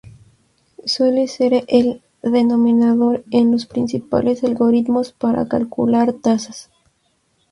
[0.87, 6.71] Suele ser el denominador en los principales algoritmos para calcular tasas.